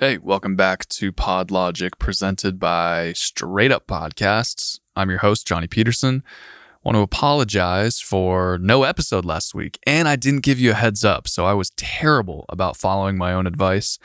[0.00, 4.80] Hey, welcome back to Pod Logic presented by Straight Up Podcasts.
[4.96, 6.24] I'm your host, Johnny Peterson.
[6.82, 11.04] Want to apologize for no episode last week, and I didn't give you a heads
[11.04, 13.98] up, so I was terrible about following my own advice.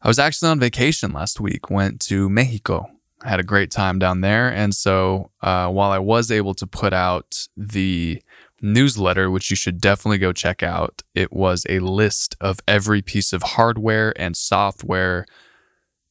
[0.00, 2.90] I was actually on vacation last week, went to Mexico.
[3.22, 6.94] Had a great time down there, and so uh, while I was able to put
[6.94, 8.22] out the
[8.62, 11.02] newsletter, which you should definitely go check out.
[11.14, 15.26] It was a list of every piece of hardware and software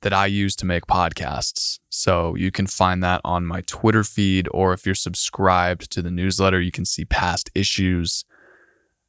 [0.02, 1.80] that I use to make podcasts.
[1.90, 6.12] So you can find that on my Twitter feed, or if you're subscribed to the
[6.12, 8.24] newsletter, you can see past issues.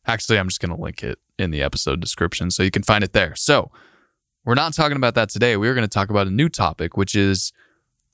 [0.07, 3.05] Actually, I'm just going to link it in the episode description so you can find
[3.05, 3.37] it there.
[3.37, 3.71] So
[4.45, 5.57] we're not talking about that today.
[5.57, 7.53] We're going to talk about a new topic, which is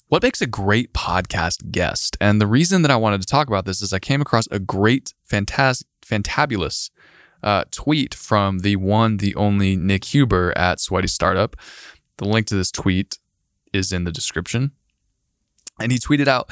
[0.08, 2.16] what makes a great podcast guest?
[2.20, 4.58] And the reason that I wanted to talk about this is I came across a
[4.58, 6.90] great, fantastic, fantabulous
[7.42, 11.56] uh, tweet from the one, the only Nick Huber at Sweaty Startup.
[12.18, 13.18] The link to this tweet
[13.72, 14.72] is in the description.
[15.80, 16.50] And he tweeted out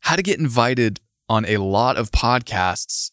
[0.00, 3.12] how to get invited on a lot of podcasts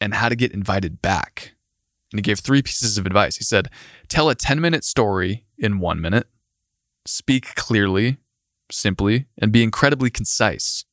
[0.00, 1.52] and how to get invited back.
[2.10, 3.36] And he gave three pieces of advice.
[3.36, 3.68] He said,
[4.08, 6.26] tell a 10 minute story in one minute,
[7.04, 8.16] speak clearly
[8.70, 10.84] simply, and be incredibly concise.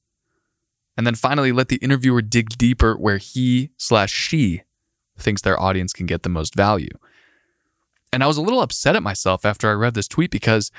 [0.96, 4.62] And then finally, let the interviewer dig deeper where he slash she
[5.18, 6.90] thinks their audience can get the most value.
[8.12, 10.72] And I was a little upset at myself after I read this tweet because,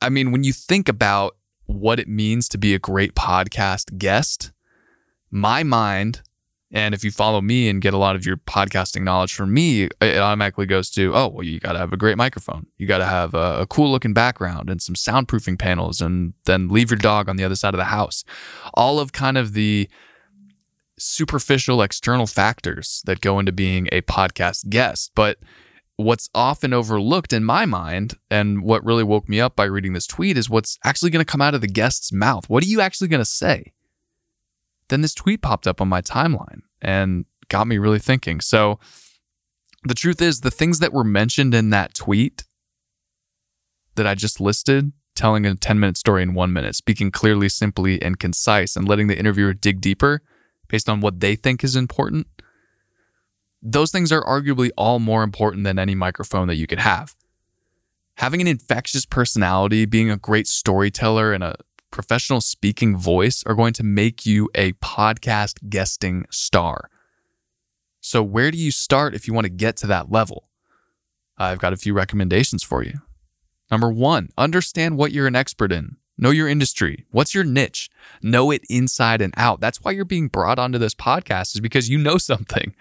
[0.00, 1.36] I mean, when you think about
[1.66, 4.52] what it means to be a great podcast guest,
[5.30, 6.22] my mind
[6.74, 9.84] and if you follow me and get a lot of your podcasting knowledge from me,
[9.84, 12.66] it automatically goes to, oh, well, you got to have a great microphone.
[12.78, 16.68] You got to have a, a, cool looking background and some soundproofing panels, and then
[16.68, 18.24] leave your dog on the other side of the house.
[18.74, 19.88] All of kind of the
[20.98, 25.12] superficial external factors that go into being a podcast guest.
[25.14, 25.38] But
[25.94, 30.08] what's often overlooked in my mind, and what really woke me up by reading this
[30.08, 32.50] tweet, is what's actually going to come out of the guest's mouth.
[32.50, 33.73] What are you actually going to say?
[34.88, 38.40] Then this tweet popped up on my timeline and got me really thinking.
[38.40, 38.78] So
[39.84, 42.44] the truth is, the things that were mentioned in that tweet
[43.96, 48.00] that I just listed, telling a 10 minute story in one minute, speaking clearly, simply,
[48.02, 50.22] and concise, and letting the interviewer dig deeper
[50.68, 52.26] based on what they think is important,
[53.62, 57.14] those things are arguably all more important than any microphone that you could have.
[58.16, 61.56] Having an infectious personality, being a great storyteller, and a
[61.94, 66.90] professional speaking voice are going to make you a podcast guesting star.
[68.00, 70.48] So, where do you start if you want to get to that level?
[71.38, 72.94] I've got a few recommendations for you.
[73.70, 75.96] Number one, understand what you're an expert in.
[76.18, 77.06] Know your industry.
[77.12, 77.90] What's your niche?
[78.20, 79.60] Know it inside and out.
[79.60, 82.74] That's why you're being brought onto this podcast, is because you know something.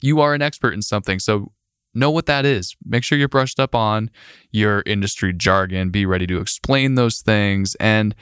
[0.00, 1.20] You are an expert in something.
[1.20, 1.52] So,
[1.94, 2.74] know what that is.
[2.84, 4.10] Make sure you're brushed up on
[4.50, 5.90] your industry jargon.
[5.90, 7.76] Be ready to explain those things.
[7.76, 8.12] And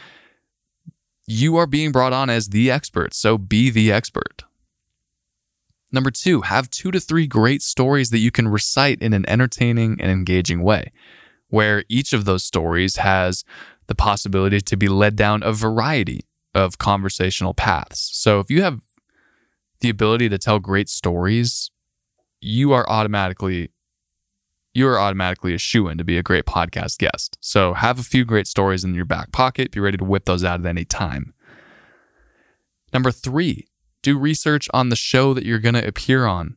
[1.26, 4.44] you are being brought on as the expert, so be the expert.
[5.92, 10.00] Number two, have two to three great stories that you can recite in an entertaining
[10.00, 10.90] and engaging way,
[11.48, 13.44] where each of those stories has
[13.86, 16.24] the possibility to be led down a variety
[16.54, 18.10] of conversational paths.
[18.12, 18.80] So if you have
[19.80, 21.70] the ability to tell great stories,
[22.40, 23.70] you are automatically
[24.74, 27.38] you are automatically a shoe in to be a great podcast guest.
[27.40, 29.70] So have a few great stories in your back pocket.
[29.70, 31.32] Be ready to whip those out at any time.
[32.92, 33.68] Number three,
[34.02, 36.56] do research on the show that you're going to appear on.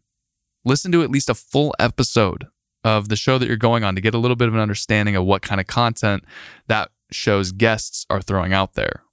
[0.66, 2.47] Listen to at least a full episode
[2.83, 5.16] of the show that you're going on to get a little bit of an understanding
[5.16, 6.23] of what kind of content
[6.67, 9.03] that show's guests are throwing out there.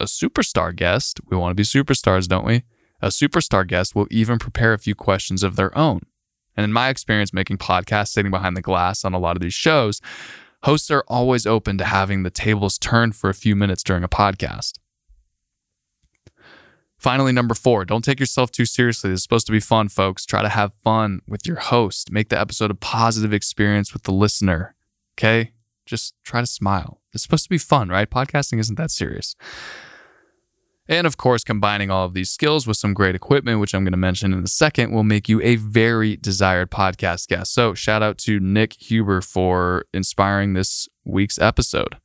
[0.00, 2.64] A superstar guest, we want to be superstars, don't we?
[3.00, 6.00] A superstar guest will even prepare a few questions of their own.
[6.56, 9.54] And in my experience making podcasts, sitting behind the glass on a lot of these
[9.54, 10.00] shows,
[10.64, 14.08] hosts are always open to having the tables turned for a few minutes during a
[14.08, 14.78] podcast.
[17.00, 19.08] Finally, number four, don't take yourself too seriously.
[19.08, 20.26] This is supposed to be fun, folks.
[20.26, 22.12] Try to have fun with your host.
[22.12, 24.74] Make the episode a positive experience with the listener.
[25.14, 25.52] Okay?
[25.86, 27.00] Just try to smile.
[27.14, 28.08] It's supposed to be fun, right?
[28.08, 29.34] Podcasting isn't that serious.
[30.90, 33.92] And of course, combining all of these skills with some great equipment, which I'm going
[33.92, 37.54] to mention in a second, will make you a very desired podcast guest.
[37.54, 41.96] So, shout out to Nick Huber for inspiring this week's episode.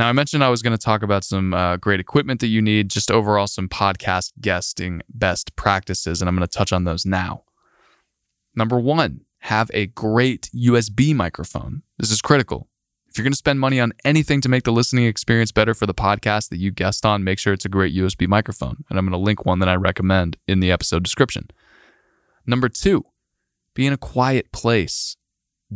[0.00, 2.60] Now, I mentioned I was going to talk about some uh, great equipment that you
[2.60, 7.06] need, just overall some podcast guesting best practices, and I'm going to touch on those
[7.06, 7.44] now.
[8.52, 11.82] Number one, have a great USB microphone.
[11.98, 12.66] This is critical.
[13.08, 15.86] If you're going to spend money on anything to make the listening experience better for
[15.86, 18.84] the podcast that you guest on, make sure it's a great USB microphone.
[18.88, 21.48] And I'm going to link one that I recommend in the episode description.
[22.46, 23.06] Number two,
[23.74, 25.16] be in a quiet place.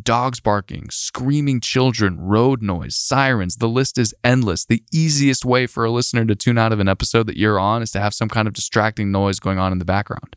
[0.00, 3.56] dogs barking, screaming children, road noise, sirens.
[3.56, 4.64] The list is endless.
[4.64, 7.82] The easiest way for a listener to tune out of an episode that you're on
[7.82, 10.36] is to have some kind of distracting noise going on in the background.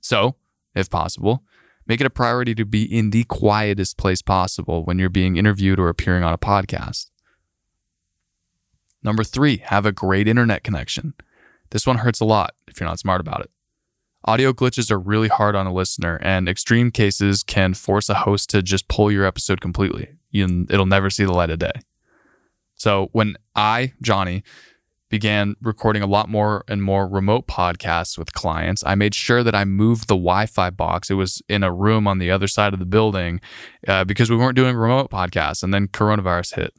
[0.00, 0.36] So,
[0.74, 1.44] if possible,
[1.90, 5.80] make it a priority to be in the quietest place possible when you're being interviewed
[5.80, 7.10] or appearing on a podcast.
[9.02, 11.14] Number three, have a great internet connection.
[11.70, 13.50] This one hurts a lot if you're not smart about it.
[14.24, 18.50] Audio glitches are really hard on a listener, and extreme cases can force a host
[18.50, 20.10] to just pull your episode completely.
[20.30, 21.72] You, it'll never see the light of day.
[22.76, 24.44] So, when I, Johnny,
[25.10, 29.54] began recording a lot more and more remote podcasts with clients, I made sure that
[29.54, 31.10] I moved the Wi Fi box.
[31.10, 33.40] It was in a room on the other side of the building
[33.86, 36.74] uh, because we weren't doing remote podcasts, and then coronavirus hit.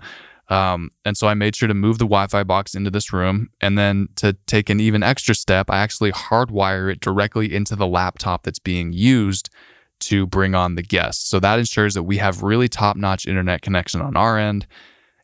[0.47, 3.49] Um, and so I made sure to move the Wi Fi box into this room.
[3.61, 7.87] And then to take an even extra step, I actually hardwire it directly into the
[7.87, 9.49] laptop that's being used
[10.01, 11.29] to bring on the guests.
[11.29, 14.67] So that ensures that we have really top notch internet connection on our end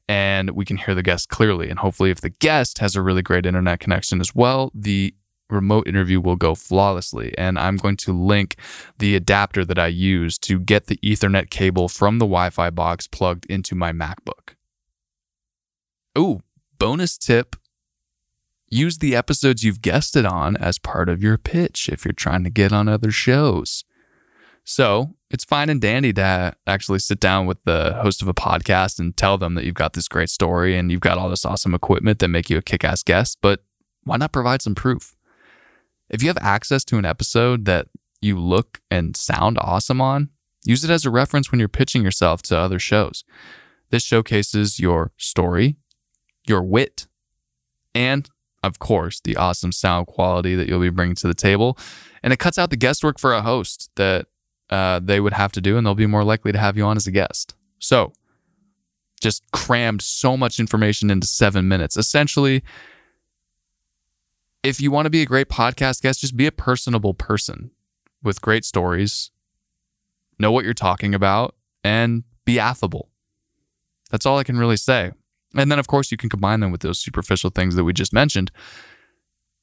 [0.07, 1.69] and we can hear the guest clearly.
[1.69, 5.13] And hopefully, if the guest has a really great internet connection as well, the
[5.50, 7.33] remote interview will go flawlessly.
[7.38, 8.56] And I'm going to link
[8.98, 13.07] the adapter that I use to get the Ethernet cable from the Wi Fi box
[13.07, 14.56] plugged into my MacBook.
[16.15, 16.42] Oh,
[16.80, 17.56] bonus tip
[18.69, 22.50] use the episodes you've guested on as part of your pitch if you're trying to
[22.50, 23.86] get on other shows.
[24.69, 29.00] So it's fine and dandy to actually sit down with the host of a podcast
[29.00, 31.74] and tell them that you've got this great story and you've got all this awesome
[31.74, 33.64] equipment that make you a kick ass guest, but
[34.04, 35.16] why not provide some proof?
[36.10, 37.88] If you have access to an episode that
[38.19, 40.31] you look and sound awesome on,
[40.66, 43.24] use it as a reference when you're pitching yourself to other shows.
[43.90, 45.78] This showcases your story,
[46.46, 47.08] your wit,
[47.96, 48.30] and
[48.64, 51.78] of course, the awesome sound quality that you'll be bringing to the table.
[52.22, 54.25] And it cuts out the guesswork for a host that
[54.69, 56.98] uh, they would have to do, and they'll be more likely to have you on
[56.98, 57.56] as a guest.
[57.80, 58.14] So,
[59.19, 61.98] just crammed so much information into seven minutes.
[61.98, 62.64] Essentially,
[64.64, 67.72] if you want to be a great podcast guest, just be a personable person
[68.22, 69.31] with great stories,
[70.40, 73.10] know what you're talking about, and be affable.
[74.12, 75.12] That's all I can really say.
[75.56, 78.14] And then, of course, you can combine them with those superficial things that we just
[78.14, 78.52] mentioned.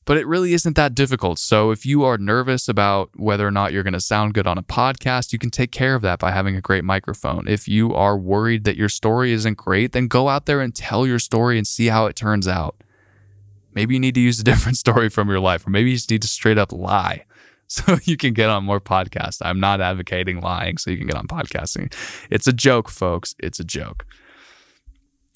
[0.05, 1.39] But it really isn't that difficult.
[1.39, 4.59] So if you are nervous about whether or not you're going to sound good on
[4.59, 7.49] a podcast, you can take care of that by having a great microphone.
[7.49, 11.06] If you are worried that your story isn't great, then go out there and tell
[11.06, 12.77] your story and see how it turns out.
[13.73, 16.11] Maybe you need to use a different story from your life, or maybe you just
[16.11, 17.25] need to straight up lie
[17.67, 19.39] so you can get on more podcasts.
[19.43, 21.93] I'm not advocating lying so you can get on podcasting.
[22.31, 23.35] It's a joke, folks.
[23.39, 24.05] It's a joke.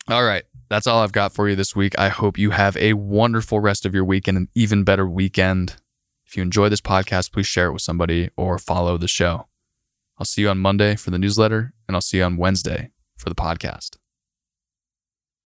[0.08, 0.44] All right.
[0.68, 1.98] That's all I've got for you this week.
[1.98, 5.76] I hope you have a wonderful rest of your week and an even better weekend.
[6.26, 9.48] If you enjoy this podcast, please share it with somebody or follow the show.
[10.18, 13.30] I'll see you on Monday for the newsletter, and I'll see you on Wednesday for
[13.30, 13.96] the podcast.